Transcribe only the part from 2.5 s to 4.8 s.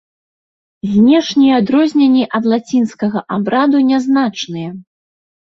лацінскага абраду нязначныя.